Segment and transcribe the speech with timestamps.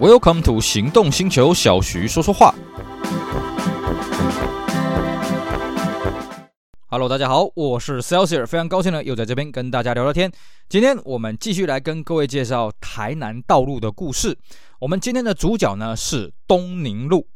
[0.00, 2.54] Welcome to 行动星球，小徐说说话。
[6.86, 10.30] Hello，大家好，我是 Celsius，非常高兴呢，又在这边跟大家聊聊天。
[10.68, 14.38] 今天我们继续来跟各位介绍台南道路的故事。
[14.78, 17.26] 我们今天的主角呢是东宁路。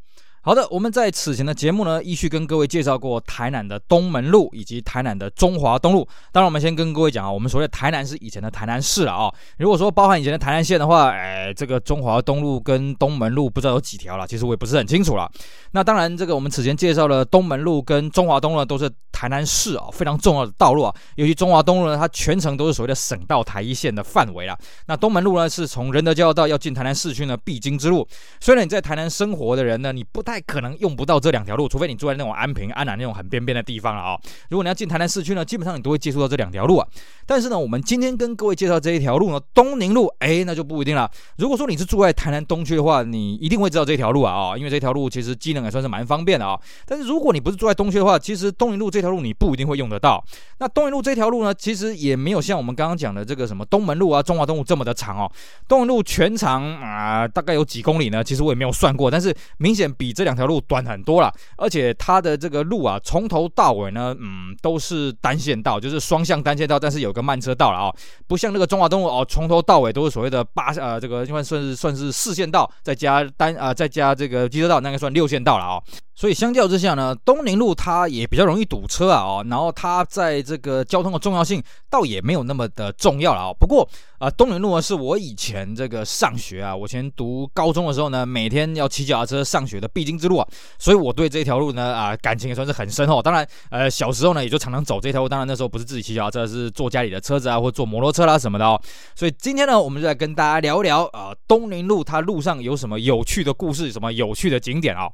[0.45, 6.05] 好的，我们在此前的节目呢，依序跟各位介绍过台南的东门路以及台南的中华东路。
[6.33, 9.33] 当然，我们先跟各位讲啊，我们所谓的台南是以前的台南市了啊。
[9.59, 15.31] 如果说包含以前的台南县的话，哎，这个中华东路跟东门路不知道有几条了，其实我也不是很清楚了。
[15.71, 20.93] 那当然，这个我们此前介绍的东门路跟中华东路呢，都是台南市啊非常重要的道路啊。
[21.15, 24.57] 尤其中华东路呢，它全程都是所谓的省道台一线的范围啦。
[24.87, 28.05] 那东门路呢，是从仁德交道要进台南市区呢必经之路。
[28.41, 34.17] 虽然你在台南生活的人呢，你不太可能用不到这两条路，除非你住在那种安平、安南那种很边边的地方了啊、
[34.49, 36.87] 如果你要进台南市区呢，基本上你都会接触到这两条路啊。
[37.25, 41.09] 但是呢，我们今天跟各位介绍这一条路呢，东宁路，哎，那就不一定了。
[41.37, 50.23] 如果说你是住在台南东区的话，你一定会知道这条路啊啊、哦，因为这条路其实机能也算是蛮方便的啊、但是如果你不是住在东区的话，其实东宁路这条路你不一定会用得到。
[50.59, 55.31] 那东宁路这条路呢，其实也没有像我们刚刚讲的这个什么东门路啊、中华东路这么的长哦。
[55.67, 58.23] 东宁路全长啊、大概有几公里呢？
[58.23, 61.31] 其实我也没有算过，但是明显比这两条路短很多了。
[61.57, 67.93] 而且它的这个路啊，从头到尾呢，嗯，都是单线道，就是双向单线道，但是有个慢车道了啊、
[68.27, 75.81] 不像那个中华东路哦，从头到尾都是所谓的八呃，这个应该算是算是四线道，再加单啊、呃，再加这个机车道，那个算六线道了啊、
[76.15, 83.53] 所以相较之下呢，东宁路它也比较容易堵车啊，哦，然后它在这个交通的重要性倒也没有那么的重要了啊。
[83.59, 83.87] 不过
[84.23, 90.47] 啊，东宁路呢是我以前这个上学啊，我以前读高中的时候呢，每天要骑脚踏车上学的必经之路啊，
[90.79, 93.21] 所以我对这条路呢啊感情也算是很深厚。
[93.21, 98.81] 当然，呃，小时候呢也就常常走这条路，当然那时候不是自己骑脚踏车，是坐家里的车子啊，或坐摩托车啦什么的哦。
[99.13, 105.09] 所以今天呢，我们就来跟大家聊一聊啊，东宁路它路上有什么有趣的故事，什么有趣的景点啊。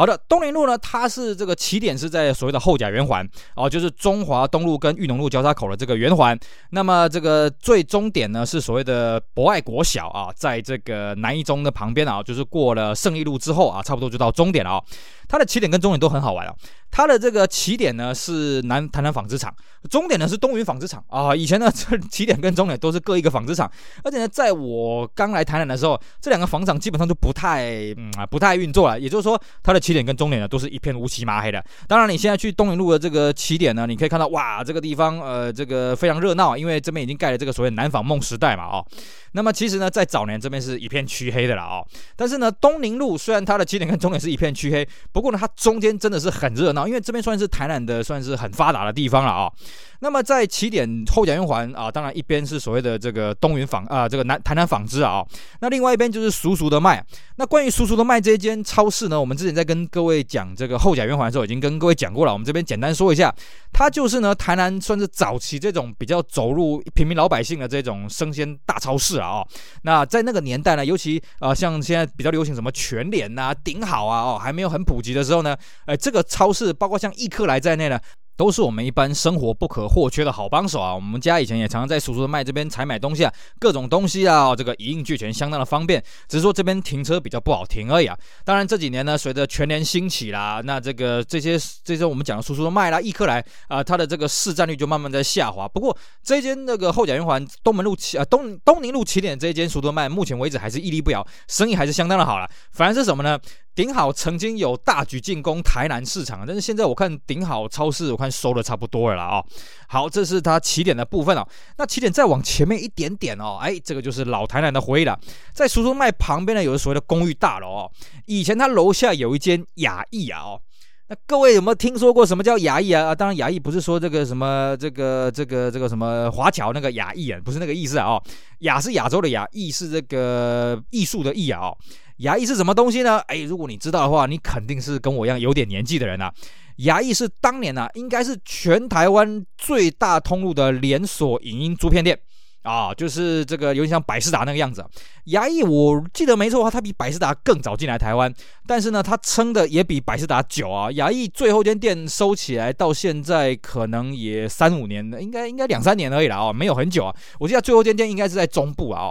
[0.00, 6.34] 好的，东林路呢，它是这个起点是在所谓的后甲圆环哦，就是中华东路跟裕农路交叉口的这个圆环。
[6.70, 14.82] 那么这个最终点呢是所谓的博爱国小啊，在这个南一中的旁边啊，就是过了胜利路之后啊，差不多就到终点了啊。
[15.30, 16.52] 它的起点跟终点都很好玩啊。
[16.90, 19.54] 它的这个起点呢是南台南纺织厂，
[19.88, 21.34] 终点呢是东云纺织厂啊。
[21.36, 23.70] 以前呢 这起点跟终点都是各一个纺织厂，
[24.02, 28.98] 而且呢在我刚来台南的时候，这两个纺厂基本上就不太嗯啊不太运作了。
[28.98, 31.64] 也就是说，它的起点跟终点呢都是一片乌漆麻黑的。
[31.86, 38.84] 当然，你现在去东宁路的这个起点呢，你可以看到哇，这个地方呃这个非常热闹，因为这边已经盖了这个所谓南纺梦时代嘛哦。
[39.32, 41.86] 那么其实呢，在早年这边是一片黢黑的了哦。
[42.16, 49.52] 但是呢，东宁路虽然它的起点跟终点是一片黢黑，不不过呢，它中间真的是很热闹，因为这边算是台南的算是很发达的地方了啊、
[50.00, 55.24] 那么在起点后甲圆环啊，当然一边是所谓的这个东云纺啊，这个南台南纺织啊，
[55.60, 57.04] 那另外一边就是叔叔的麦。
[57.36, 62.32] 那关于叔叔的麦这间超市呢，我们之前在跟各位讲这个后甲圆环的时候，已经跟各位讲过了。
[62.32, 63.34] 我们这边简单说一下，
[63.72, 69.44] 它就是呢台南算是早期这种比较走入平民老百姓的这种生鲜大超市啊。
[69.82, 78.00] 那在那个年代呢，尤其啊像现在比较流行什么全联呐、顶好啊哦，还没有很普及的时候呢，哎这个超市包括像易客来在内呢。
[78.40, 80.94] 都是我们一般生活不可或缺的好帮手啊！
[80.94, 86.02] 我们家以前也常常在叔叔的麦这边采买东西啊，各种东西啊，这个一应俱全，相当的方便。
[86.26, 88.16] 只是说这边停车比较不好停而已啊。
[88.42, 95.68] 当然这几年呢，随着全年兴起啦，那这个这些这些我们讲的叔叔的麦啦、易客来啊，它的这个市占率就慢慢在下滑。
[95.68, 102.48] 不过这间那个后甲圆环东门路起啊东东宁路起点这一间叔叔的麦，目前为止还是屹立不摇，生意还是相当的好了。
[102.72, 103.38] 反而是什么呢？
[103.74, 109.44] 顶好曾经有大举进攻台南市场，但是现在我看顶好超市，我看收的差不多了啦啊、哦。
[109.88, 111.46] 好，这是它起点的部分哦。
[111.78, 115.18] 那起点再往前面一点点哦，哎，这个就是老台南的回忆了。
[115.52, 117.90] 在叔叔麦旁边呢，有所谓的公寓大楼哦。
[118.26, 120.60] 以前它楼下有一间雅逸啊哦。
[121.08, 123.06] 那各位有没有听说过什么叫雅逸啊？
[123.06, 128.22] 啊，当然雅逸不是说这个什么这个这个这个什么华侨那个雅逸啊，不是那个意思啊哦。
[128.60, 131.76] 雅是亚洲的雅，逸是这个艺术的艺啊哦。
[132.20, 133.18] 牙医是什么东西呢？
[133.28, 136.32] 哎，如果你知道的话，你肯定是跟我一样有点年纪的人啊。
[136.76, 142.18] 牙医是当年啊，应该是全台湾最大通路的连锁影音租片店
[142.62, 144.84] 啊，就是这个有点像百事达那个样子。
[145.24, 148.30] 牙医我记得没错的话，它比百事达更早进来台湾，
[148.66, 150.92] 但是呢，它撑的也比百事达久啊。
[150.92, 157.16] 牙医最后间店收起来到现在可能也三五年了，应该应该两三年而已了啊，没有很久啊。
[157.38, 159.10] 我记得最后间店应该是在中部啊。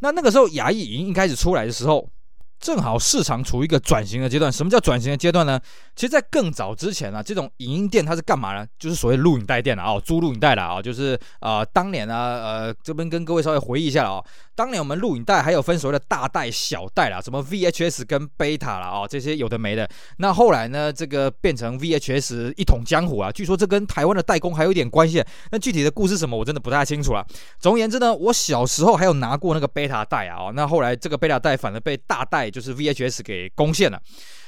[0.00, 2.06] 那那个时候牙医已经开始出来的时候。
[2.60, 4.52] 正好市场处于一个转型的阶段。
[4.52, 5.58] 什么叫转型的阶段呢？
[6.00, 8.66] 其实，在更早之前呢、啊，这种影音店它是干嘛呢？
[8.78, 14.24] 就是所谓录影带店了啊、哦，租录影带了啊、就是呃，当年呢、呃，这边跟各位稍微回忆一下了啊、哦，
[14.54, 19.86] 当年我们录影带还有分所谓的大带、小带啦，什么 VHS 跟 Beta 了啊、哦，这些有的没的。
[20.16, 25.22] 那后来呢，这个变成 VHS 一统江湖啊，据说这跟台湾的代工还有一点关系。
[25.50, 27.22] 那具体的故事什么，我真的不太清楚了。
[27.58, 34.00] 总而言之呢，我小时候还有拿过那个 Beta 带啊，哦，那后来这个 Beta 带反而被大带就是 VHS 给攻陷了。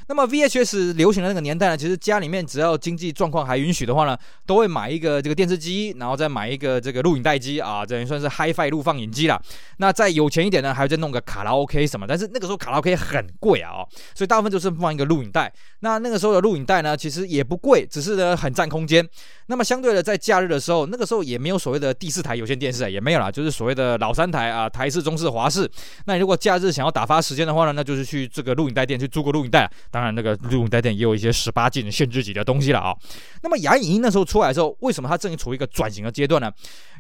[0.09, 9.41] 那么 VHS 流行的那个年代呢，其实家里面只要经济状况还允许的话呢，都会买一个这个电视机，然后再买一个这个录影带机啊，等于算是 Hi-Fi 录放影机啦。
[9.79, 12.07] 那再有钱一点呢，还要再弄个卡拉 OK 什么。
[12.07, 13.85] 但是那个时候卡拉 OK 很贵啊，
[14.15, 15.53] 所以大部分就是放一个录影带。
[15.81, 19.07] 那那个时候的录影带呢，其实也不贵，只是呢很占空间。
[19.47, 25.71] 那么相对的，在假日的时候，那个时候也没有所谓的第四台有线电视啊，也没有啦，就是所谓的老三台啊，台式、中视、华视。
[26.07, 29.71] 那你如果假日想要打发时间的话呢，那就是去这个录影带店去租个录影带。
[29.93, 32.97] 当然，那个录影带店也有一些十八禁限制级的东西了啊。
[33.43, 36.51] 那么亚影音那时候出来的时候，为什么它正处于一个转型的阶段呢？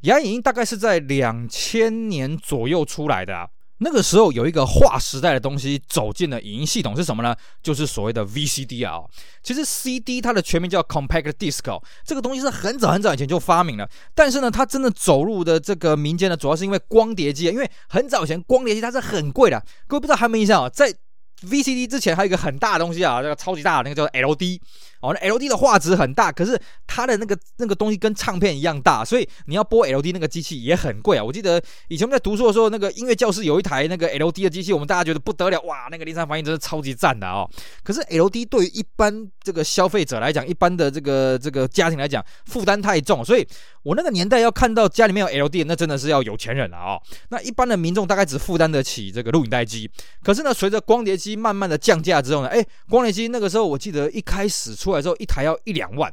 [0.02, 3.48] 亚影音大概是在两千年左右出来的啊。
[3.78, 7.34] 那个时候有一个划时代的东西走进了影音系统是什么呢？
[7.60, 9.02] 就是所谓的 VCD 啊。
[9.42, 19.60] 其实 CD 它的全名叫 Compact Disc，这个东西是很早很早以前就发明了，但是呢，它真的走入的这个民间呢，主要是因为光碟机，因为很早以前光碟机它是很贵的。
[19.88, 20.68] 各位不知道还有没印象啊？
[20.68, 20.94] 在
[21.46, 24.60] VCD 之前还有一个很大的东西啊，那个超级大的那个叫 LD。
[25.02, 31.24] 哦，那 LD 的画质很大，可是它的那个那个东西跟唱片一样大，所以你要播 LD 那个机器也很贵啊。
[31.24, 37.48] 我记得以前我们在读书的时候，那个音乐教室有一台那个 LD 的机器，我们大家觉得不得了，哇，那个临场反应真的超级赞的哦。
[37.82, 43.44] 可是 LD 对于一般这个消费者来讲，一般的这个这个家庭来讲，负担太重，所以
[43.82, 47.02] 我那个年代要看到家里面有 LD，那真的是要有钱人了哦。
[47.30, 49.90] 那一般的民众大概只负担得起这个录影带机，
[50.22, 56.12] 可是呢，随着光碟机慢慢的降价之后呢，哎，光碟机那个时候我记得一开始出来之后，一台要一两万。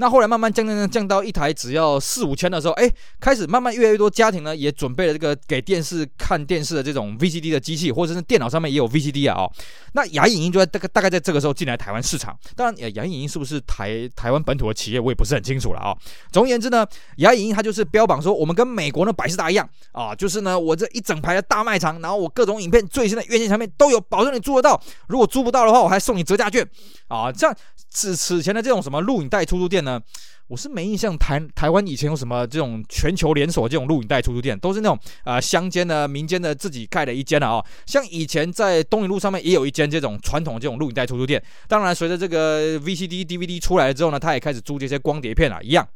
[0.00, 9.52] 那后来慢慢降降降降到一台只要四五千的时候，哎，开始慢慢越来越多家庭呢也准备了这个给电视看电视的这种 VCD 的机器，或者是电脑上面也有 VCD 啊哦。
[9.92, 12.34] 那亚影音就在大概大概在这个时候进来台湾市场。
[12.56, 15.94] 当然，亚影音是不是台台湾本土的企业，我也不是很清楚了啊。
[16.32, 16.86] 总而言之呢，
[17.16, 24.80] 亚影音它就是标榜说我们跟美国的百事达一样啊，就是呢我这一整排的大卖场，然后我各种影片最新的院线产品都有，保证你租得到。
[25.08, 26.66] 如果租不到的话，我还送你折价券
[27.08, 27.30] 啊。
[27.30, 27.54] 这样
[27.92, 29.89] 此此前的这种什么录影带出租店呢？
[30.48, 41.40] 我是没印象台台湾以前有什么这种全球连锁这种录影带出租店，都是那种啊乡间的民间的自己盖的一间的啊、像以前在东宁路上面也有一间这种传统这种录影带出租店。
[41.68, 45.86] 当然，随着这个 VCD、DVD 出来之后呢，它也开始租这些光碟片啊，一样。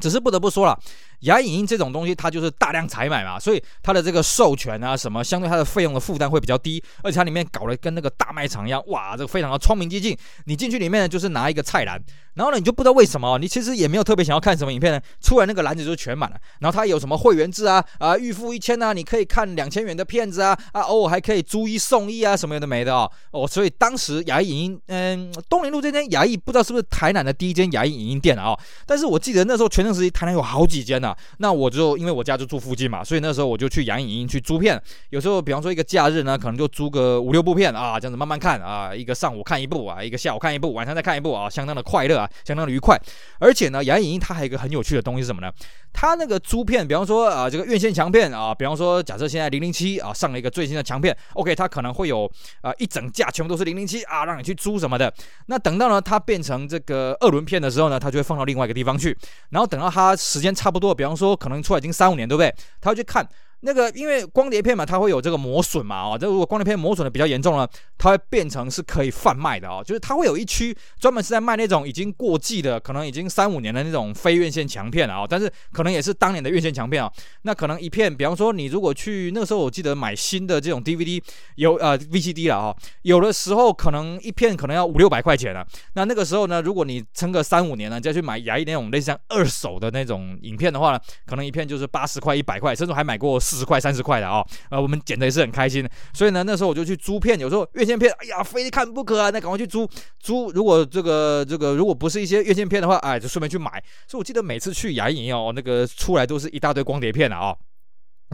[0.00, 0.78] 只是不得不说了。
[1.22, 10.16] 牙影音这种东西，它就是大量采买嘛，所以它的这个授权啊什么，相对它的费用的负担会比较低，而且它里面搞得跟那个大卖场一样，哇，这个非常的窗明几净。
[10.46, 12.00] 你进去里面呢，就是拿一个菜篮，
[12.34, 16.36] 然后呢，你就不知道为什么，你其实也没有特别想要看什么影片呢，出来那个篮子就全满了。
[16.60, 23.10] 然后它有什么会员制啊，啊，预付一千啊，你可以看两千元的片子啊，啊，偶尔还可以租一送一啊，什么有的没的哦。
[23.30, 31.92] 哦，所以当时牙影音，嗯，东林路这间牙艺不知道是不是台南的第一间亚艺影音店啊，但是我记得那时候全盛时期台南有好几间呢，那我就。
[32.02, 34.80] 因为我家就住附近嘛，所以那时候我就去杨影音去租片。
[35.10, 42.98] 有时候，比方说一个假日呢，可能就租个五六部片啊，这样子慢慢看啊，一个上午看一部啊，一个下午看一部，晚上再看一部啊，相当的快乐啊，相当的愉快。
[43.38, 45.52] 而且呢，杨影音它还有一个很有趣的东西是什么呢？
[45.92, 52.30] 它那个租片，比方说啊，这个院线强片啊，比方说假设现在零零七啊上了一个最新的强片，OK，它可能会有
[52.62, 55.12] 啊一整架全部都是零零七啊，让你去租什么的。
[55.46, 59.16] 那等到呢它变成这个二轮片的时候呢，它就会放到另外一个地方去。
[59.50, 62.54] 然后等到它时间差不多，比方说可能出来已经三五年，对不对？
[62.80, 63.28] 他要去看。
[63.64, 77.08] 那个，因为光碟片嘛，它会有这个磨损嘛，哦，这如果光碟片磨损的比较严重了，它会变成是可以贩卖的哦，就是它会有一区专门是在卖那种已经过季的，可能已经三五年的那种非院线强片啊，但是可能也是当年的院线强片啊。
[77.42, 81.22] 那可能一片，比方说你如果去那个时候，我记得买新的这种 DVD
[81.54, 85.64] 有呃 VCD 了啊，有的时候可能一片可能要五六百块钱了。
[85.94, 93.38] 那那个时候呢，如果你撑个三五年呢，再去买亚艺那种类似像二手的那种影片的话呢，可能一片就是八十块、一百块，甚至还买过。
[93.52, 99.86] 四十块、三十块的啊、哦，呃，我们捡的也是很开心，所以呢，那时候我就去租片，有时候院线片，哎呀，非看不可啊，那赶快去租
[100.18, 100.50] 租。
[100.52, 103.72] 如果这个这个如果不是一些院线片的话，哎，就顺便去买。
[104.08, 107.54] 所以我记得每次去牙影哦，那个出来都是一大堆光碟片的啊、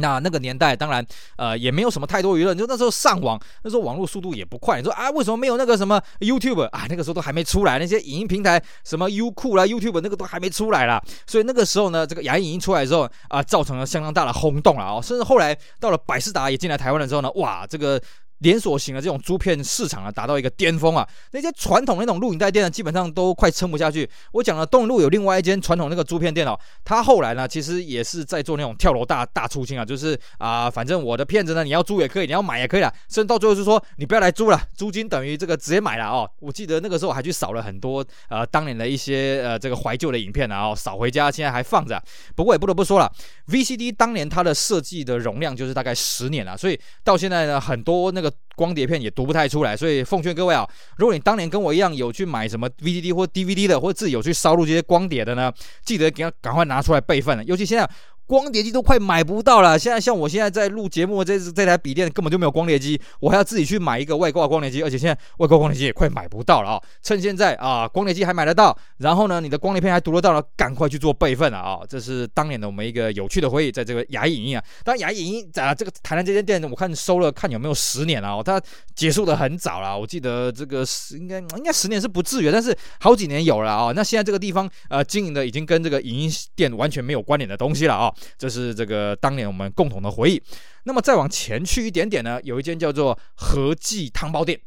[0.01, 1.05] 那那个年代，当然，
[1.37, 2.55] 呃，也没有什么太多娱乐。
[2.55, 4.79] 就那时候上网，那时候网络速度也不快。
[4.79, 6.87] 你说啊，为什么没有那个什么 YouTube 啊？
[6.89, 11.03] 那个时候都还没出来，那些影音平台，什么优酷啦、YouTube 那个都还没出来啦。
[11.27, 15.01] 所以那个时候呢，这个牙影音出来之后啊，造成了相当大的轰动了啊。
[15.01, 18.01] 甚至后来到了百事达也进来台湾的时候呢，哇，这个。
[18.39, 21.07] 连锁型的这种租片市场啊，达到一个巅峰啊。
[21.33, 24.09] 那些传统那种录影带店呢，基本上都快撑不下去。
[24.33, 32.93] 我讲了，东路有另外一间传统那个租片店哦，他后来呢，其实也是在做那种跳楼大大出清啊，就是啊、反正我的片子呢，你要租也可以，你要买也可以啦。
[33.09, 36.31] 甚至到最后是说，你不要来租了，租金等于这个直接买了哦。
[36.39, 42.01] 我记得那个时候我还去扫了很多呃当年的一些呃这个怀旧的影片啊，哦，扫回家现在还放着。
[42.37, 43.11] 不过也不得不说了
[43.49, 48.28] ，VCD 当年它的设计的容量就是大概十年了，所以到现在呢，很多那个。
[48.57, 55.53] 光碟片也读不太出来，所以奉劝各位啊，如果你当年跟我一样有去买什么 VCD 或 DVD 的，或者自己有去烧录这些光碟的呢，
[55.85, 57.89] 记得给它赶快拿出来备份了，尤其现在。
[58.29, 59.79] 光碟机都快买不到了。
[59.79, 66.83] 现在像我现在在录节目，这这台笔电根本就没有光碟机，我还要自己去买一个外挂光碟机，而且现在外挂光碟机也快买不到了啊、哦！
[67.03, 78.61] 趁现在啊，光碟机还买得到，然后呢，你的光碟片还读得到了，赶快去做备份了啊、这是当年的我们一个有趣的回忆，在这个亚艺影音啊，当然亚艺影音啊，这个台南这间店，我看收了看有没有十年了哦，它
[78.95, 89.17] 结束的很早了，我记得这个十应该应该十年是不至于，但是好几年有了啊、那现在这个地方呃经营的已经跟这个影音店完全没有关联的东西了啊、哦，这是这个。
[89.17, 90.43] 当年我们共同的回忆。
[90.85, 94.59] 那么再往前去一点点呢，有一间叫做和记汤包店。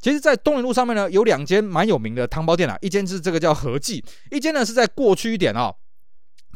[0.00, 5.76] 其实，在东林路上面呢，有两间蛮有名的汤包店啊，一间是这个叫和记，一间呢是在过去一点啊、哦，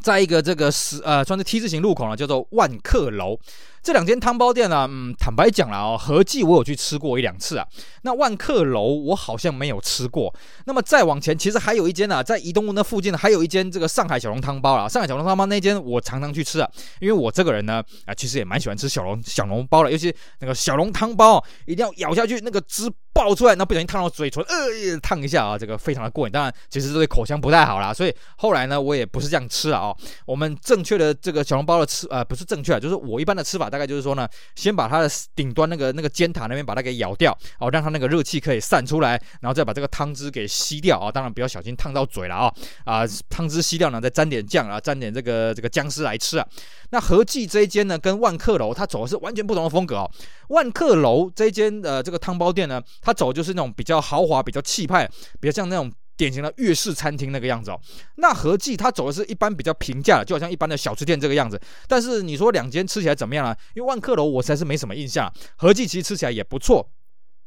[0.01, 3.39] 在一个这个是呃，算是 T 字形路口呢，叫做万客楼。
[3.85, 7.67] 这两间汤包店呢，嗯，坦白讲了哦，合计我有去吃过一两次啊。
[8.01, 10.33] 那万客楼我好像没有吃过。
[10.65, 14.89] 那么再往前，其实还有一间呢、啊，在移动路那附近呢，还有一间这个上海小笼汤包啊。
[14.89, 16.67] 上海小笼汤包那间我常常去吃啊，
[16.99, 26.31] 因为我这个人呢，啊，其实也蛮喜欢吃小笼小笼包的，尤其那个小笼汤包一定要咬下去，那个汁爆出来，那不小心烫到嘴唇，呃，烫一下啊，这个非常的过瘾。
[26.31, 29.81] 当然，其实这对口腔不太好啦，所以后来呢，我也不是这样吃啊。
[29.81, 33.69] 哦，我们正确的这个小笼包的吃，呃，不是正确，就是我一般的吃法。
[33.75, 42.53] 大概就是说呢，先把它的顶端那个那个尖塔那边把它给咬掉，哦，让它那个热气可以散出来，然后再把这个汤汁给吸掉啊，当然不要小心烫到嘴了啊，
[42.85, 46.47] 啊，汤汁吸掉呢，再沾点酱啊，沾点这个这个姜丝来吃啊。
[46.91, 50.09] 那合记这一间呢，跟万客楼它走的是完全不同的风格哦。
[50.47, 55.05] 万客楼这一间呃这个汤包店呢，它走就是那种比较豪华、比较气派、
[55.41, 55.91] 比较像那种。
[56.17, 57.79] 典型的粤式餐厅那个样子哦，
[58.15, 61.59] 那合记它走的是一般比较平价的，就好像一般的小吃店这个样子。
[61.87, 63.57] 但是你说两间吃起来怎么样啊？
[63.73, 66.89] 因为万客楼我实在是没什么印象，合记其实吃起来也不错。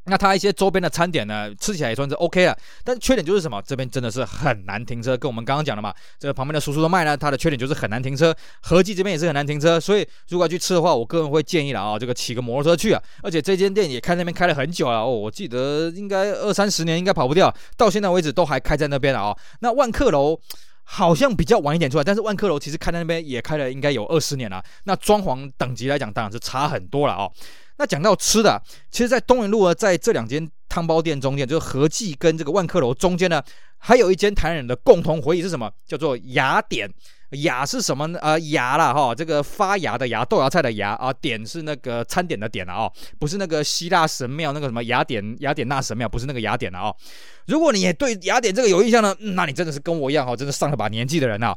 [0.09, 3.63] 那它一些周边的餐点呢，吃起来也算是 OK 了，但缺点就是什么？
[3.63, 8.35] 这边真的是很难停车，跟我们刚刚讲的嘛，这个旁边的叔叔都卖呢，它的缺点就是很难停车。
[8.61, 13.03] 合记这边也是很难停车，所以如果要去吃的话，我个人会建议了啊，这个骑个摩托车去啊。
[13.23, 19.37] 而且这间店也开那边开了很久了哦，我记得应该二三十年应该跑不掉，到现在为止都还开在那边了啊。
[19.61, 20.39] 那万客楼
[20.85, 24.63] 好像比较晚一点出来，但是万客楼其实开在那边也开了应该有二十年了。
[24.85, 27.29] 那装潢等级来讲，当然是差很多了啊。
[27.79, 33.43] 那讲到吃的，其实，在东宁路呢，在这两间汤包店中间，就是和记跟这个万客楼中间呢，
[33.79, 35.71] 还有一间台南人的共同回忆是什么？
[35.87, 36.91] 叫做雅典。
[37.33, 38.19] 雅是什么呢？
[38.23, 41.13] 呃，雅啦哈，这个发芽的芽，豆芽菜的芽啊。
[41.13, 46.95] 典是那个餐点的点了啊，不是那个希腊神庙那个什么雅典雅典娜神庙，不是那个雅典了啊。
[47.47, 51.55] 如果你也对雅典这个有印象呢，那你真的是跟我一样哈，真的上了把年纪的人啊。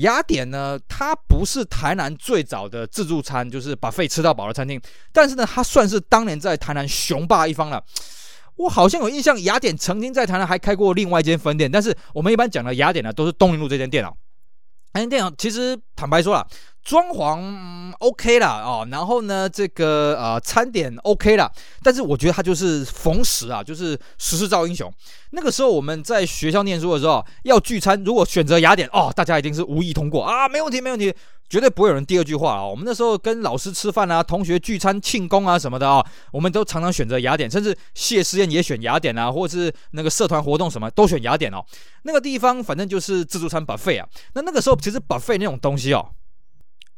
[0.00, 4.80] 雅典呢，它不是台南最早的自助餐，就是把费吃到饱的餐厅，
[5.12, 7.82] 但是呢，它算是当年在台南雄霸一方了。
[8.56, 14.12] 我好像有印象，雅典曾经在台南还开过另外一间分店，但是我们一般讲的雅典呢，都是东林路这间店啊。
[14.92, 16.46] 那间店其实坦白说了。
[16.88, 21.52] 装潢、OK 啦哦，然后呢，这个呃餐点 OK 啦，
[21.82, 24.90] 但是我觉得它就是逢时啊，就是时势造英雄。
[25.32, 31.14] 那个时候我们在学校念书的时候要聚餐，如果选择雅典哦，大家一定是无意通过啊，没问题没问题，
[31.46, 32.64] 绝对不会有人第二句话啊。
[32.64, 36.02] 我们那时候跟老师吃饭啊，同学聚餐庆功啊什么的啊，
[36.32, 41.62] 我们都常常选择雅典，甚至谢师宴也选雅典啊，或者是那个社团活动什么都选雅典哦。
[42.04, 44.08] 那个地方反正就是自助餐 buffet 啊。
[44.32, 46.08] 那那个时候其实 buffet 那种东西哦。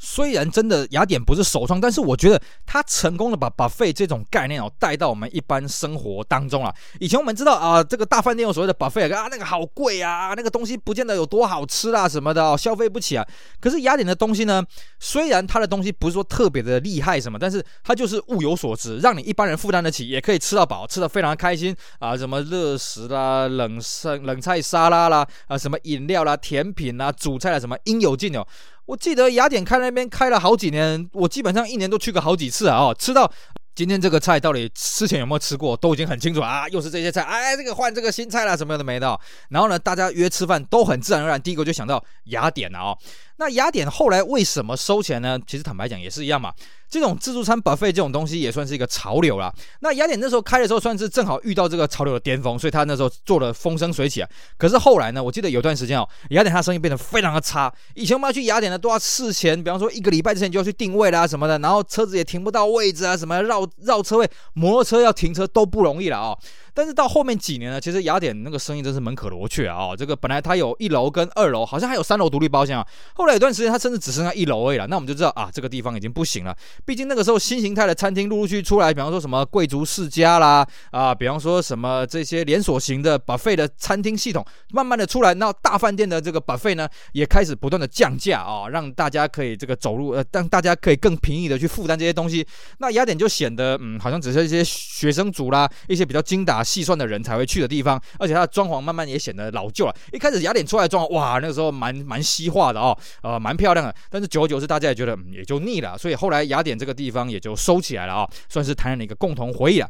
[0.02, 6.75] 虽然真的雅典不是首创，但是我觉得他成功的把 buffet 这种概念哦带到我们一般生活当中了。
[6.99, 13.26] 以前我们知道啊，这个大饭店有所谓的 buffet 啊，那个好贵啊，那个东西不见得有多好吃啦什么的哦，消费不起啊。
[13.61, 14.64] 可是雅典的东西呢，
[14.99, 22.16] 虽然它的东西不是说特别的厉害什么，但是它就是物有所值，让你一般人负担得起，也可以吃到饱，吃得非常开心啊。
[22.16, 28.47] 什么热食啦、冷生冷菜沙拉啦啊，什么饮料啦、甜品啦、主菜啦，什么应有尽有。
[28.90, 32.76] 我记得雅典开那边开了好几年，我基本上一年都去过好几次啊！
[32.76, 33.30] 哦，吃到
[33.73, 36.68] 今天这个菜到底之前有没有吃过，都已经很清楚啊！
[36.70, 39.16] 又是这些菜，哎，这个换这个新菜啦，什么的没的。
[39.50, 42.99] 然后呢，大家约吃饭都很自然而然，第一个就想到雅典了哦。
[43.40, 45.40] 那雅典后来为什么收钱呢？
[45.47, 46.52] 其实坦白讲也是一样嘛。
[46.90, 49.50] 这种自助餐 buffet 这种东西也算是一个潮流啦。
[49.78, 54.28] 那雅典那时候开的时候，算是正好遇到这个潮流的巅峰，所以他那时候做的风生水起啊。
[54.59, 57.73] 可是后来呢，我记得有段时间哦，雅典他生意变得非常的差。
[57.94, 66.38] 以前我们要去雅典呢，都要事前，比方说一个礼拜之前就要去定位啦什么的，然后车子也停不到位置啊，什么绕绕车位，摩托车要停车都不容易了啊、哦。
[66.81, 69.95] 但是到后面几年呢，其实雅典那个生意真是门可罗雀啊！
[69.95, 72.87] 这个本来它有一楼跟二楼，好像还有三楼独立包厢啊。
[73.13, 74.87] 后来有段时间，它甚至只剩下一楼而已了。
[74.87, 76.57] 那我们就知道啊，这个地方已经不行了。
[76.87, 92.47] 毕竟那个时候新形态的餐厅陆陆续续出来，比方说什么贵族世家啦，啊，比方说什么这些连锁型的 buffet 的餐厅系统，慢慢的出来，那大饭店的这个 buffet 呢，也开始不断的降价啊，让大家可以这个走路，呃，让大家可以更平易的去负担这些东西。
[92.79, 99.95] 那雅典就显得，嗯，好像只是一些学生族啦，一些比较精打细算的人才会去的地方，而且它的装潢慢慢也显得老旧了。
[100.12, 103.93] 一开始雅典出来的装潢，哇，那个时候蛮蛮西化的哦，呃，蛮漂亮的。
[104.09, 109.89] 但是久而久之，大家也觉得、嗯、也就腻了，所以后来雅典这个地方也就收起来了啊、算是台南的一个共同回忆了。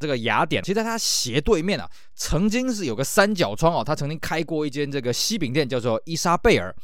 [0.00, 6.74] 这个雅典，其实在它斜对面啊，曾经是有个三角窗哦，它曾经开过一间这个西饼店，叫做伊莎贝尔。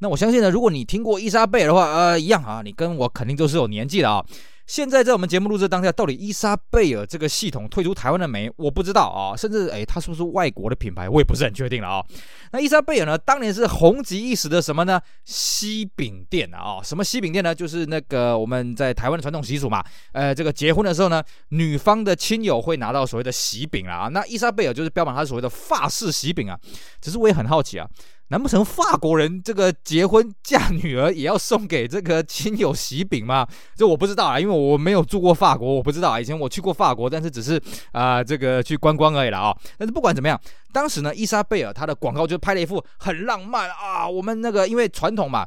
[0.00, 4.24] 那我相信呢，如果你听过伊莎贝尔的话，呃，一样啊，你跟我肯定都是有年纪的啊、
[4.66, 8.50] 现在在我们节目录制当下，到底伊莎贝尔这个系统退出台湾了没？
[8.56, 12.04] 我不知道啊，甚至诶，它是不是外国的品牌，我也不是很确定了啊。
[12.52, 14.98] 那伊莎贝尔呢，当年是红极一时的什么呢？
[15.24, 17.54] 西饼店啊，什么西饼店呢？
[17.54, 24.08] 就是那个我们在台湾的传统习俗嘛，呃，这个结婚的时候呢，女方的亲友会拿到所谓的喜饼啊。
[24.08, 26.58] 那伊莎贝尔就是标榜它所谓的法式喜饼啊。
[27.02, 27.86] 只是我也很好奇啊。
[28.28, 33.46] 难不成法国人这个结婚嫁女儿也要送给这个亲友喜饼吗？
[33.76, 36.20] 这我不知道啊，因为我没有住过法国，我不知道啊。
[36.20, 37.60] 以前我去过法国，但是只是
[37.92, 39.56] 啊、这个去观光而已了啊。
[39.76, 40.40] 但是不管怎么样，
[40.72, 44.08] 当时呢，伊莎贝尔她的广告就拍了一副很浪漫啊。
[44.08, 45.46] 我们那个因为传统嘛。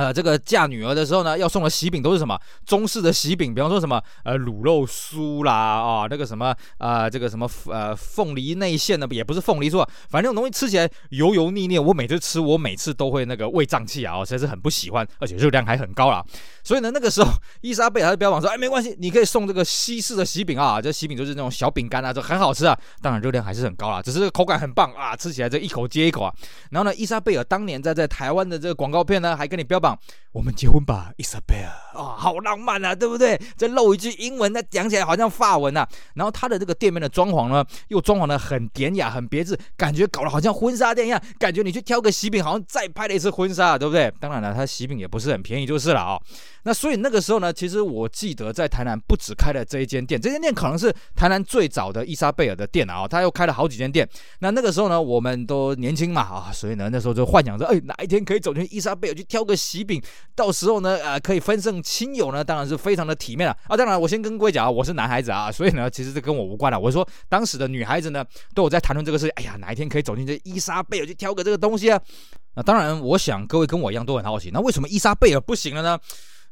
[0.00, 2.40] 呃，这个嫁女儿的时候呢，要送的喜饼都是什么？
[2.64, 6.46] 中式的喜饼，比方说什么呃卤肉酥啦啊，那个什么
[6.78, 16.24] 啊、呃，这个什么呃凤梨内馅呢，也不是凤梨酥，反正那种东西吃起来油油腻腻，我每次吃我每次都会那个胃胀气啊，实在是很不喜欢，而且热量还很高啦。
[16.64, 17.28] 所以呢，那个时候
[17.60, 26.32] 伊莎贝尔就标榜说，哎，没关系，你可以送这个西式的喜饼啊，这喜饼就是那种小饼干啊，这很好吃啊，当然热量还是很高啦，只是口感很棒啊，吃起来这一口接一口啊。
[26.70, 29.89] 然后呢，伊莎贝尔当年在在台湾的这个广告片呢，还跟你标榜。
[29.90, 29.98] 棒。
[30.32, 33.36] 我们结婚吧，伊莎贝尔啊，好浪漫啊，对不对？
[33.56, 35.88] 这露一句英文，那讲起来好像法文呐、啊。
[36.14, 44.08] 然后他的这个店面的装潢呢，又装潢的很典雅、很别致，感觉搞得好像婚纱店一样，感觉你去挑个喜饼，好像再拍了一次婚纱，对不对？
[44.20, 46.22] 当然了，他喜饼也不是很便宜，就是了啊、哦。
[46.62, 53.08] 那所以那个时候呢，其实我记得在台南不止开了这一间店，这间店可能是台南最早的伊莎贝尔的店啊。
[53.08, 54.08] 他又开了好几间店。
[54.38, 60.00] 那那个时候呢，我们都年轻嘛啊，所以呢，那时候就幻想着，哎，哪一天可以走进伊莎贝尔去挑个喜饼。
[60.34, 63.76] 到时候呢，呃，可以分赠亲友呢，当然是非常的体面了啊。
[63.76, 66.78] 当然，我先跟各位讲啊，我是男孩子啊，所以呢，其实这跟我无关了。
[66.78, 69.32] 我说当时的女孩子呢，都有在谈论这个事情。
[69.36, 72.00] 哎呀，哪一天可以走进这伊莎贝尔去挑个这个东西啊？
[72.54, 75.98] 那当然，我想各位跟我一样都很好奇，那为什么伊莎贝尔不行了呢？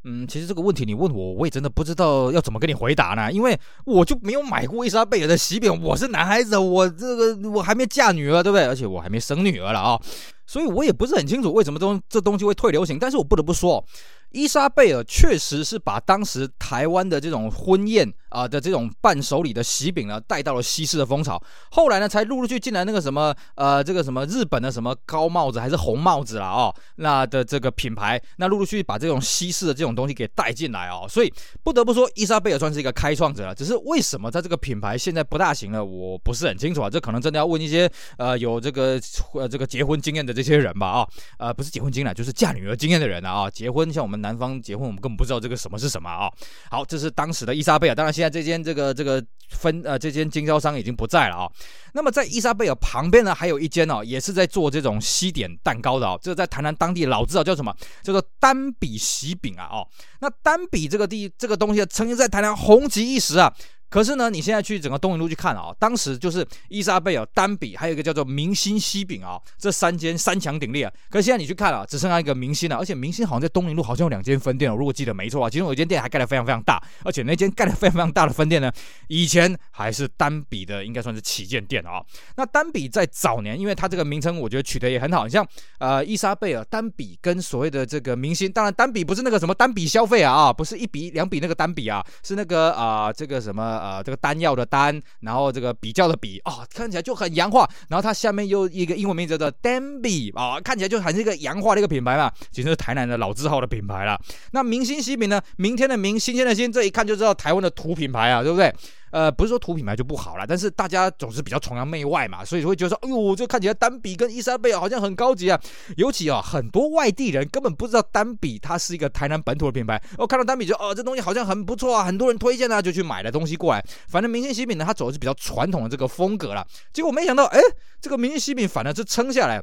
[0.04, 5.82] 嗯，其实这个问题你问我，我也真的不知道要怎么跟你回答呢，因为我就没有买过伊莎贝尔的喜饼。
[5.82, 8.64] 我是男孩子，我这个我还没嫁女儿，对不对？
[8.66, 10.00] 而且我还没生女儿了啊。
[10.46, 13.84] 所以我也不是很清楚为什么东这东西会退流行，但是我不得不说，
[14.30, 31.30] 伊莎贝尔确实是把当时台湾的这种婚宴啊的这种伴手礼的喜饼呢带到了西式的风潮，后来呢才陆陆续进来那个什么呃这个什么日本的什么高帽子还是红帽子啦哦，那的这个品牌，那陆陆续续把这种西式的这种东西给带进来哦，所以
[31.62, 38.98] 不得不说伊莎贝尔算是一个开创者了，只是为什么在这个品牌现在不大行了，我不是很清楚啊，这可能真的要问一些呃有这个
[39.34, 40.38] 呃这个结婚经验的。
[40.38, 43.50] 这些人吧啊，呃，不是结婚经验，就是嫁女儿经验的人啊。
[43.50, 46.30] 结婚像我们南方结婚，我们根本不知道这个什么是什么啊。
[46.70, 47.94] 好，这是当时的伊莎贝尔。
[47.94, 51.50] 当然，现在这间这个这个分呃这间经销商已经不在了啊。
[51.94, 56.18] 那么在伊莎贝尔旁边呢，还有一间哦，也是在做这种西点蛋糕的哦。
[56.22, 57.74] 这个在台南当地老字号叫什么？
[58.02, 59.68] 叫做单比喜饼啊。
[59.70, 59.88] 哦，
[60.20, 63.52] 那单比这个地这个东西曾经在台南红极一时啊。
[63.90, 70.92] 可是呢，你现在去整个东宁路去看啊，当时就是伊莎贝尔、丹比，还有一个叫做明星西饼啊，这三间三强鼎立啊。
[71.08, 78.70] 可是现在你去看啊，只剩下一个明星了，而且明星好像在东宁路好像有两间分店哦，如果记得没错啊，其中有一间店还盖得非常非常大，而且那间盖得非常非常大的分店呢，
[79.06, 82.02] 以前还是丹比的，应该算是旗舰店啊。
[82.36, 85.46] 那丹比在早年，因为它这个名称我觉得取得也很好，你像
[85.78, 93.77] 呃伊莎贝尔、丹比跟所谓的这个明星，当然丹比不是那个什么单笔消费啊，不是一笔两笔那个单笔啊，是那个啊、这个什么。
[93.78, 97.68] 呃这个丹药的丹，然后这个比较的比啊，看起来就很洋化。
[97.88, 104.18] 然后它下面又一个英文名字叫做 Danby 啊，看起来就很是一个洋化的一个品牌嘛，其实是台南的老字号的品牌啦。
[104.52, 105.40] 那明星西饼呢？
[105.56, 108.74] 明天的明，新鲜的鲜，这一看就知道台湾的土品牌啊，对不对？
[109.10, 115.60] 呃，不是说土品牌就不好了，但是大家总是比较崇洋媚外嘛，所以会觉得说，哎呦，这看起来丹比跟伊莎贝尔好像很高级啊。
[115.96, 123.84] 尤其啊，很多外地人根本不知道丹比它是一个台南本土的品牌，哦，看到丹比就哦，这东西好像很不错啊，很多人推荐啊，就去买了东西过来。
[124.08, 126.66] 反正明星西饼呢，它走的是比较传统的这个风格啦。
[126.92, 127.60] 结果没想到，哎，
[128.00, 129.62] 这个明星西饼反而是撑下来。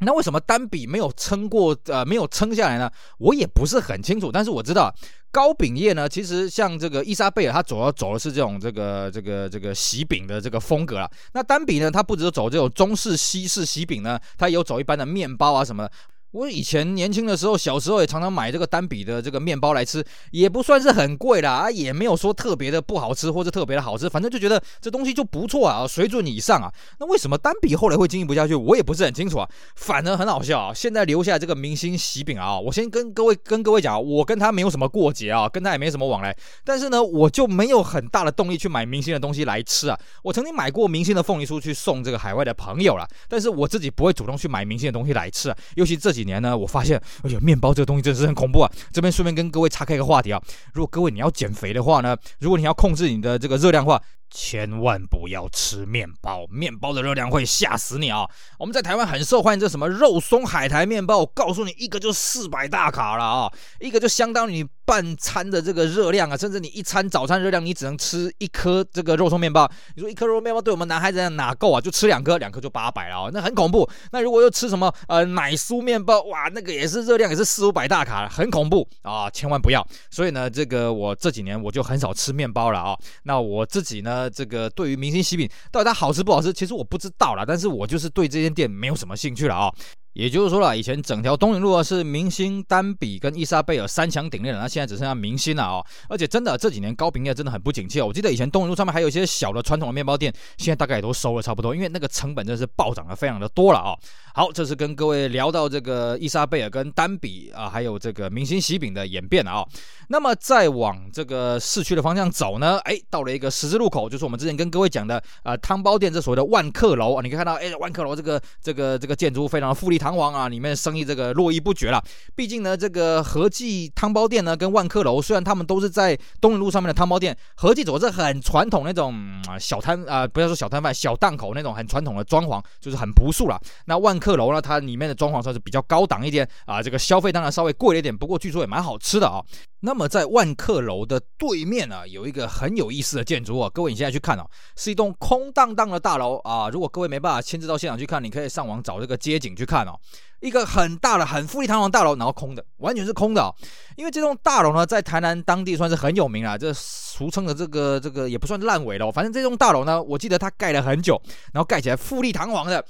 [0.00, 1.76] 那为什么单比没有撑过？
[1.86, 2.90] 呃，没有撑下来呢？
[3.18, 4.30] 我也不是很清楚。
[4.32, 4.94] 但是我知道
[5.30, 11.10] 高饼业呢，其实像这个伊莎贝尔，他主要走的是这种这个这个这个喜饼的这个风格啦。
[11.32, 15.88] 那单比呢，它不只是走这种中式、西式喜饼呢，它也有走一般的面包啊什么。
[16.34, 26.68] 我以前年轻的时候，小时候也常常买这个单比的这个面包来吃，也不算是很贵啦，啊，也没有说特别的不好吃或者特别的好吃，反正就觉得这东西就不错啊，水准以上啊。
[26.98, 28.54] 那为什么单比后来会经营不下去？
[28.56, 29.48] 我也不是很清楚啊。
[29.76, 39.96] 反而很好笑啊，现在留下这个明星喜饼啊，我先跟各位跟各位讲，我跟他没有什么过节啊，跟他也没什么往来，但是呢，我就没有很大的动力去买明星的东西来吃啊。
[40.24, 48.70] 我曾经买过明星的凤梨酥去送这个海外的朋友啦，但是我自己不会主动去买明星的东西来吃啊，尤其这几年呢，我发现，哎呀，面包这个东西真是很恐怖啊！
[48.92, 50.40] 这边顺便跟各位岔开一个话题啊，
[50.72, 54.00] 如果各位你要减肥的话呢，如果你要控制你的这个热量的话，
[54.34, 58.28] 千万不要吃面包，面包的热量会吓死你啊！
[58.58, 69.70] 我们在台湾很受欢迎，这什么肉松海苔面包，我告诉你，一个就四百大卡了啊，一个就相当于你半餐的这个热量啊，甚至你一餐早餐热量，你只能吃一颗这个肉松面包。
[69.94, 71.80] 你说一颗肉松面包对我们男孩子哪够啊？
[71.80, 73.88] 就吃两颗，两颗就八百了啊，那很恐怖。
[74.10, 79.86] 那如果又吃什么呃奶酥面包，哇，那个也是热量也是四五百大卡，很恐怖啊，千万不要。
[80.10, 82.98] 所以呢，这个我这几年我就很少吃面包了啊。
[83.22, 84.23] 那我自己呢？
[84.28, 89.72] 这个对于明星喜饼到底它好吃不好吃，其实我不知道啦，但是我就是对这间店没有什么兴趣了啊。
[90.14, 95.84] 也就是说了，以前整条东宁路啊是明星、丹比跟伊莎贝尔三强鼎立的，那现在只剩下明星了啊。
[96.08, 98.06] 而且真的这几年高饼业真的很不景气哦。
[98.06, 103.92] 我记得以前东宁路上面还有一些小的传统的面包店，现在大概也都收了差不多，因为那个成本真的是暴涨的非常的多了啊。
[104.36, 109.64] 好，这是跟各位聊到这个伊莎贝尔跟丹比啊，还有这个明星喜饼的演变啊。
[110.08, 122.02] 那么再往这个市区的方向走呢，哎，到了一个十字路口，就是我们之前跟各位讲的啊汤包店，这所谓的万客楼啊，你可以看到，哎，万客楼这个这个这个建筑物非常的富丽堂皇啊，里面生意这个络绎不绝了。
[122.34, 129.14] 毕竟呢，这个和记汤包店呢跟万客楼，虽然他们都是在东宁路上面的汤包店，和记走是很传统那种
[129.60, 133.56] 小摊啊，不要说小摊贩，小档口那种很传统的装潢，就是很朴素了。
[133.84, 139.44] 那万客楼呢，它里面的装潢算是比较高档一点啊，这个消费当然稍微贵了一点，不过据说也蛮好吃的啊。
[139.80, 146.70] 那么在万客楼的对面啊，有一个很有意思的建筑啊，各位你现在去看哦，是一栋空荡荡的大楼啊。
[146.70, 149.92] 如果各位没办法亲自到现场去看，你可以上网找这个街景去看哦。
[150.40, 153.54] 一个很大的、很富丽堂皇大楼，然后空的，完全是空的哦。
[153.96, 161.20] 因为这栋大楼呢，在台南当地算是很有名啊，这俗称的这个这个也不算烂尾楼，反正这栋大楼呢，我记得它盖了很久，
[161.52, 162.82] 然后盖起来富丽堂皇的。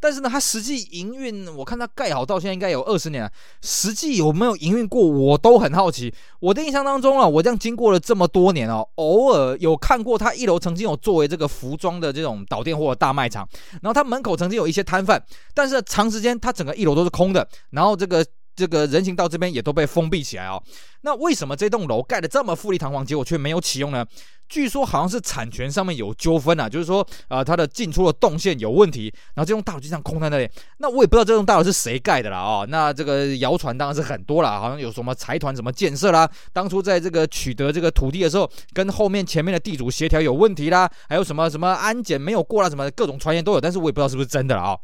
[0.00, 6.12] 但是呢，它实际营运，我看它盖好到现在应该有二十年了，实际有没有营运过，我都很好奇。
[6.40, 13.46] 我的印象当中啊，我这样经过了这么多年哦，偶尔有看过它一楼曾经有作为这个服装的这种导电或者大卖场，
[13.82, 15.22] 然后它门口曾经有一些摊贩，
[15.54, 18.26] 但是长时间它整个一楼都是空的，然后这个。
[18.60, 20.62] 这个人行道这边也都被封闭起来哦。
[21.00, 24.04] 那为什么这栋楼盖的这么富丽堂皇，结果却没有启用呢？
[24.50, 30.50] 据说好像是产权上面有纠纷啊，就是说啊、呃，它的进出的动线有问题，然后这栋大楼就这样空在那里。
[30.78, 32.66] 那我也不知道这栋大楼是谁盖的啦哦。
[32.68, 44.76] 那这个谣传当然是很多啦，好像有什么财团什么建设啦，当初在这个取得这个土地的时候，跟后面前面的地主协调有问题啦，还有什么什么安检没有过啦，什么各种传言都有，但是我也不知道是不是真的了啊、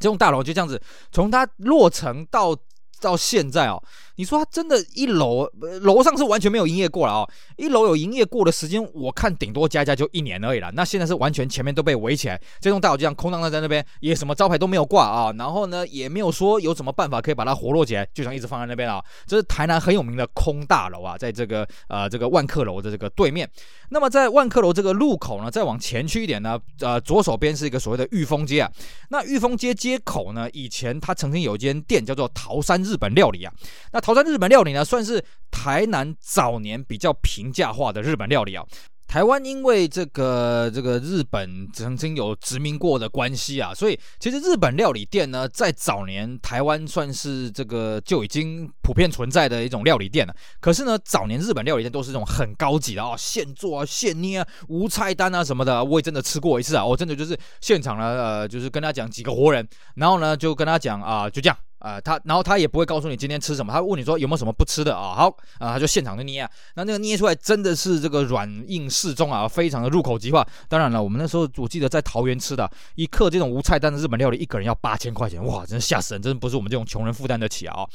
[0.00, 0.80] 这栋大楼就这样子，
[1.12, 2.56] 从它落成到。
[3.00, 3.82] 到现在哦，
[4.16, 5.48] 你说它真的，一楼
[5.80, 7.30] 楼上是完全没有营业过了哦。
[7.56, 10.70] 一楼有营业过的时间，我看顶多加加就一年而已了。
[10.74, 15.32] 那现在是完全前面都被围起来，这栋大楼就像空荡荡在那边，也什么招牌都没有挂啊。
[15.38, 19.02] 然后呢，也没有说有什么办法可以把它活络起来，就像一直放在那边啊。
[19.26, 23.48] 这是台南很有名的空大楼啊，在这个呃这个万客楼的这个对面。
[23.90, 28.72] 那么在万客楼这个路口呢，再往前去一点呢，呃左手边是一个所谓的裕丰街啊。
[29.10, 33.52] 那裕丰街街口呢，以前它曾经有一间店叫做桃山日本料理啊，
[33.92, 38.64] 那桃山日本料理呢，算是台南早年比较平价化的日本料理啊。
[39.08, 50.32] 台湾因为这个这个日本曾经有殖民过的关系啊，所以其实日本料理店呢，在早年台湾算是这个就已经普遍存在的一种料理店了。
[50.60, 55.84] 可是呢，早年日本料理店都是这种很高级的啊，现做啊、现捏啊、无菜单啊什么的。
[55.84, 61.56] 我也真的吃过一次啊，我真的就是现场呢，呃，就是跟他讲几个活人，然后呢就跟他讲啊，就这样。
[61.86, 65.14] 啊、呃，他然后他也不会告诉你今天吃什么，他问你说有没有什么不吃的啊？
[65.14, 65.28] 好
[65.60, 70.44] 啊，他就现场就捏啊，那那个捏出来真的是这个软硬适中啊，非常的入口即化。
[70.68, 77.86] 当然了，我们那时候我记得在桃园吃的一克这种无菜单的日本料理，一个人要八千块钱，哇，真的吓死人，真的不是我们这种穷人负担得起啊。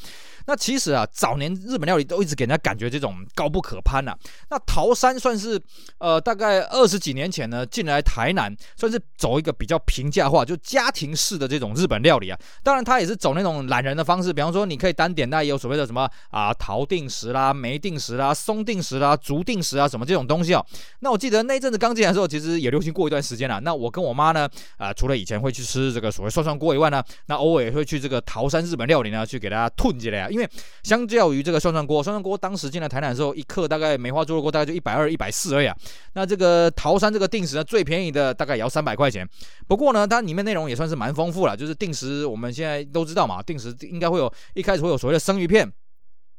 [0.46, 4.18] 那其实啊，早年日本料理都一直给人家感觉这种高不可攀呐、啊。
[4.50, 5.60] 那桃山算是
[5.98, 12.38] 呃大概二十几年前呢进来台南，算是走一个比较平价化，就家庭式的这种日本料理啊。
[12.62, 20.64] 当然他也是走那种懒人的方式，比方说你可以单点，那也有所谓的什么啊桃定时啦、梅定时啦、松定时啦、竹定时啊什么这种东西哦。
[21.00, 23.60] 那我记得那阵子刚进来的时候，其实也流行过一段时间了。
[23.60, 30.28] 那我跟我妈呢啊、除了以前会去吃这个所谓涮涮锅以外呢，那偶尔也会去这个桃山日本料理呢去给大家吞起来啊。
[30.28, 30.48] 因为
[30.82, 35.76] 相较于这个涮涮锅，涮涮锅当时进来台南的时候，一克大概梅花猪肉锅大概就一百二、一百四而已啊。
[36.14, 39.28] 那这个桃山这个定时呢，最便宜的大概也要三百块钱。
[39.66, 45.70] 不过呢，它里面内容也算是蛮丰富了，就是定时我们现在都知道嘛，定时应该会有一开始会有所谓的生鱼片。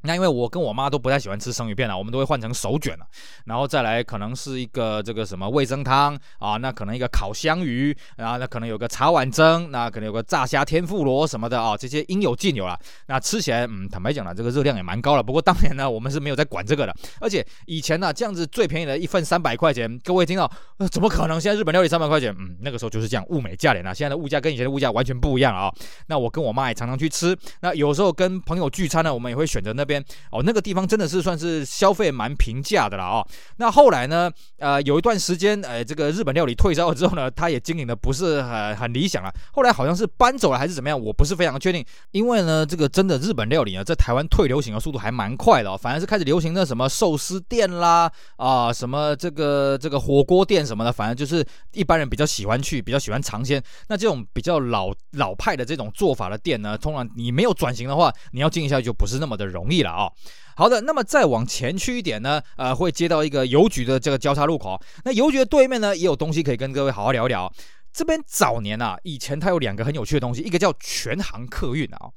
[0.04, 3.06] 那因为我跟我妈都不太喜欢吃生鱼片啊，我们都会换成手卷啊，
[3.46, 12.78] 然后再来可能是一个这个什么味增汤啊，那可能一个烤香鱼，然后那可能有个茶碗蒸，那可能有个炸虾天妇罗什么的啊，这些应有尽有了。
[13.06, 15.22] 那吃起来，嗯，坦白讲了，这个热量也蛮高了。
[15.22, 21.40] 不过当年呢，我们是没有在管这个的，而且以前呢，这样子最便宜的一份三百块钱，各位听到，呃，怎么可能？
[21.40, 23.94] 现在日本料理三百块钱，嗯，那个时候就是这样，物美价廉啊。
[23.94, 25.72] 现在的物价跟以前的物价完全不一样啊。
[26.08, 29.93] 那我跟我妈也常常去吃，那有时候跟朋友聚餐呢，我们也会选择那边。
[30.30, 33.26] 哦，那个地方真的是算是消费蛮平价的了哦。
[33.56, 39.32] 那后来呢，呃，有一段时间，呃，这个日本料理退烧了之后呢，他也经营的不是很很理想了。
[39.52, 41.84] 后来好像是搬走了还是怎么样，我不是非常确定。
[42.12, 45.76] 因为呢，这个真的日本料理呢，在台湾退流行的速度还蛮快的哦。
[45.76, 53.62] 反而是开始流行的什么寿司店啦，啊、什么这个这个火锅店什么的，反正就是一般人比较喜欢去，比较喜欢尝鲜。
[53.88, 60.08] 那这种比较老老派的这种做法的店呢，通常你没有转型的话，你要经营下去就不是那么的容易啊、
[60.56, 64.80] 好的，那么再往前去一点呢，呃，会接到一个邮局的这个交叉路口。
[65.04, 67.52] 那邮局的对面呢，也有东西可以跟各位好好聊一聊。
[67.94, 72.10] 这边早年啊，以前它有两个很有趣的东西，一个叫全航客运啊。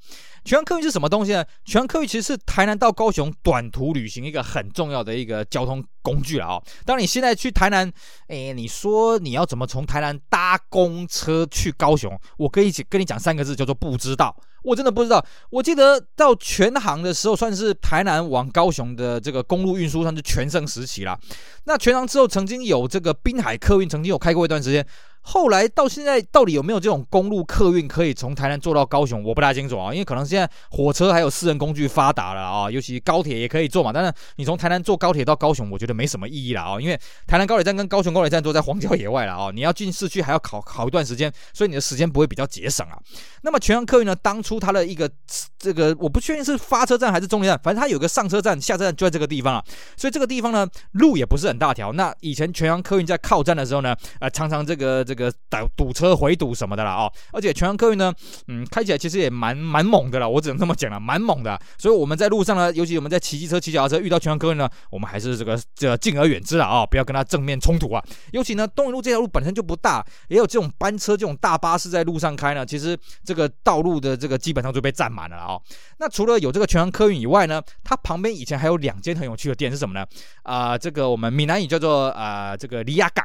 [0.44, 1.44] 全航客运是什么东西呢？
[1.64, 6.62] 全航客运其实是台南到高雄短途旅行一个很重要的一个交通工具了啊。
[6.84, 7.88] 当你现在去台南，
[8.26, 12.18] 哎，你说你要怎么从台南搭公车去高雄？
[12.38, 14.34] 我可以跟你讲三个字，叫做不知道。
[14.64, 15.24] 我真的不知道。
[15.50, 21.16] 我记得到全航的时候，算是台南往高雄的这个公路运输算是全盛时期了。
[21.64, 24.84] 那全航之后，曾经有这个滨海客运，曾经有开过一段时间。
[25.28, 29.22] 后来到现在，到底有没有这种公路客运可以从台南坐到高雄？
[29.22, 33.92] 我不大清楚啊，因为可能现在火车还有私人工具发达了啊，尤其高铁也可以坐嘛。
[33.92, 42.98] 但是你从台南坐高铁到高雄，我觉得没什么意义了啊，因为台南高铁站跟高雄高铁站都在荒郊野外了啊，你要进市区还要考考一段时间，所以你的时间不会比较节省啊。
[43.42, 45.10] 那么全阳客运呢，当初它的一个
[45.58, 49.62] 这个我不确定是发车站还是终点站，反正它有个上车站、下车站就在这个地方啊。
[49.94, 51.92] 所以这个地方呢，路也不是很大条。
[51.92, 58.14] 那以前全阳客运在靠站的时候呢，呃，常常这个这个个堵堵车回堵什么的啦哦，而且全航客运呢，
[58.46, 61.58] 嗯，开起来其实也蛮蛮猛的啦，我只能这么讲了，蛮猛的。
[61.76, 68.02] 所以我们在路上呢，尤其我们在骑机车、骑脚踏车遇到全航客运呢，我们还是这个这敬而远之了啊，不要跟他正面冲突啊。
[68.32, 75.58] 尤其呢，东云路这条路本身就不大，也有这种班车、这种大巴士在路上开呢，其实这个道路的这个基本上就被占满了啊。
[75.98, 80.06] 那除了有这个全航客运以外呢，它旁边以前还有两间很有趣的店是什么呢？
[80.42, 83.24] 啊、这个我们闽南语叫做啊、这个里亚港。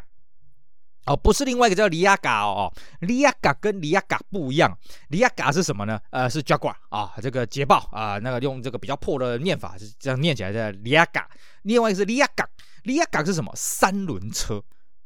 [1.06, 4.78] 哦，不是另外一个叫里亚嘎哦，里亚嘎跟里亚嘎不一样，
[5.10, 6.00] 里亚嘎是什么呢？
[6.12, 11.30] 呃，是 Jaguar 啊，这个捷豹啊，那个用这个比较破的念法是这样念起来的里亚嘎。
[11.64, 12.48] 另外一个是里亚嘎，
[12.84, 13.52] 里亚嘎是什么？
[13.56, 14.64] 三轮车。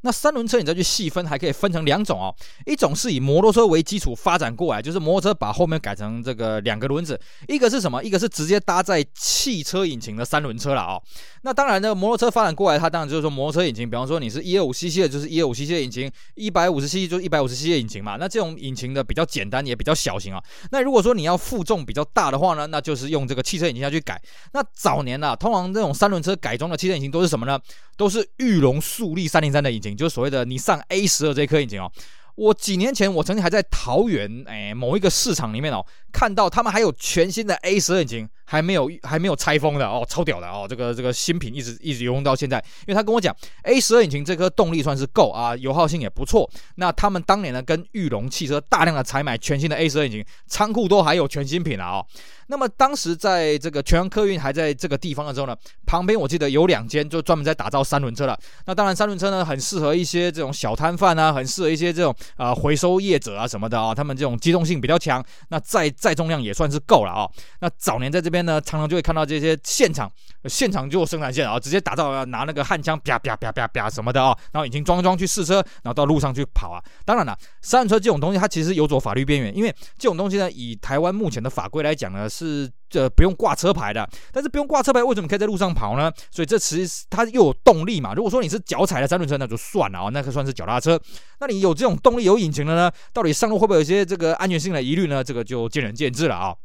[0.08, 2.34] 那三轮车你再去细分，还可以分成两种哦。
[2.65, 7.20] 一种是以摩托车为基础发展过来，就是摩托车把后面改成这个两个轮子。
[7.50, 8.02] 一个是什么？
[8.02, 11.04] 一个是直接搭载汽车引擎的三轮车了哦。
[11.41, 18.15] 那当然呢，摩托车发展过来，它当然就是说摩托车引擎，比方说你是一二五 cc 的，就是一二五 cc 的引擎；一百五十 cc 就是一百五十 cc 的引擎嘛。
[18.15, 20.41] 那这种引擎的比较简单，也比较小型啊。
[20.72, 24.22] 那如果说你要负重比较大的话呢，那就是用这个汽车引擎下去改。
[24.54, 27.60] 那早年呢、啊，通常这种三轮车改装的汽车引擎都是什么呢？
[27.98, 31.91] 都是裕隆速力三零三的引擎，就所谓的你上 A 十二这颗引擎哦。
[32.36, 42.58] 我几年前我曾经还在桃园哎某一个市场里面哦看到他们还有全新的 A 十二引擎，还没有还没有拆封的哦，超屌的哦，这个这个新品一直一直用到现在。
[42.86, 46.50] 因为他跟我讲，A 十二引擎这颗动力算是够啊，油耗性也不错。
[46.76, 52.06] 那他们当年呢，跟裕隆汽车大量的采买全新的 A 十二引擎，仓库都还有全新品啊哦。
[52.50, 55.54] 那么当时在这个全洋客运还在这个地方的时候呢，
[55.86, 58.39] 旁边我记得有两间就专门在打造三轮车了。
[58.65, 67.32] 那当然三轮车呢，很适合一些这种小摊贩啊，很适合一些这种啊、回收业者啊什么的啊、他们这种机动性比较强，那在在载重量也算是够了啊、哦。
[67.60, 70.10] 那早年在这边呢，常常就会看到这些现场，
[70.46, 76.82] 现场就生产线啊、哦，直接打造啊，拿那个焊枪啪啪啪啪啪什么的啊、哦，然后已经装装去试车，然后到路上去跑啊。
[77.04, 82.30] 当然了，三轮车这种东西它其实有走法律边缘，因为这种东西呢，以台湾目前的法规来讲呢。
[82.38, 86.12] 是这不用挂车牌的，但是不用挂车牌，为什么可以在路上跑呢？
[86.32, 88.13] 所以这其实它又有动力嘛。
[88.13, 91.00] 如果说你是脚踩的三轮车，那就算了啊，那可算是脚踏车。
[91.39, 92.91] 那你有这种动力、有引擎的呢？
[93.13, 95.23] 到底上路会不会有一些这个安全性的疑虑呢？
[95.23, 96.56] 这个就见仁见智了啊。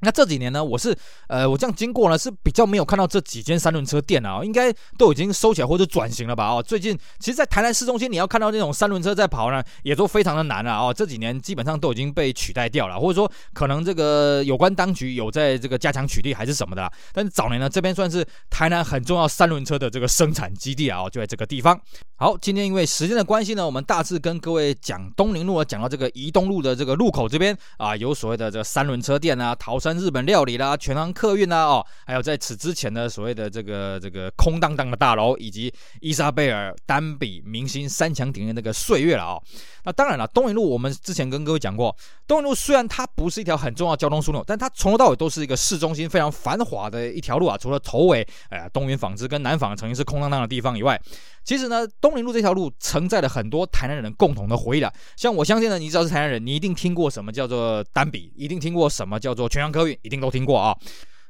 [0.00, 0.96] 那这几年呢，我是
[1.28, 6.48] 呃，我这样经过呢，是比较没有看到这几间三轮车店啊，应该都已经收起来或者转型了吧？
[6.48, 10.92] 哦，最近其实，在台南市中心，你要看到那种三轮车在跑呢，也都非常的难了哦。
[10.92, 16.90] 这几年基本上都已经被取代掉了，或者说可能这个有关当局有在这个加强取缔还是什么的。
[17.12, 21.78] 但是早年呢，这边算是台南很重要三轮车的这个生产基地啊，就在这个地方。
[22.16, 39.42] 好，今天因为时间的关系呢，我们大致跟各位讲东宁路啊，讲到这个宜东路的这个路口这边啊，有所谓的这个三轮车店啊，桃山日本料理啦，全航客运啦，哦，还有在此之前呢所谓的这个这个空荡荡的大楼，以及伊莎贝尔、单比、明星三强鼎立那个岁月了哦。
[39.84, 41.94] 那当然了，东宁路我们之前跟各位讲过，
[42.26, 47.56] 东宁路虽然它不是一条很重要交通枢纽，但它从头到尾都是一个市中心非常繁华的一条路啊。
[47.56, 51.00] 除了头尾，哎呀，东云纺织跟南纺曾经是空荡荡的地方以外，
[51.44, 54.92] 其实呢，东宁路这条路承载了很多台南人共同的回忆的。
[55.16, 60.76] 像我相信呢，你知道是台南人，你一定听过什么叫做单比，一定听过什么叫做全航客运，一定都听过啊。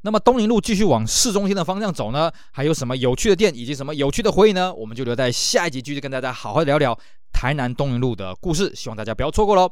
[0.02, 4.72] 那么东宁路继续往市中心的方向走呢，还有什么有趣的店以及什么有趣的回忆呢？
[4.72, 6.98] 我们就留在下一集继续跟大家好好聊聊
[7.32, 9.70] 台南东宁路的故事，希望大家不要错过喽。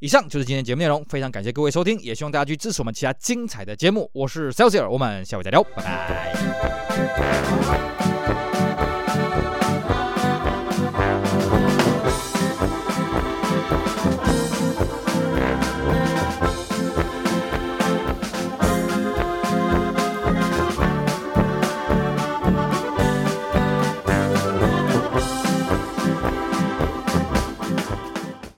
[0.00, 4.10] 以上就是今天节目内容，非常感谢各位收听，也希望大家去支持我们其他精彩的节目。
[4.12, 8.03] 我是 Celsius，我们下回再聊，拜拜。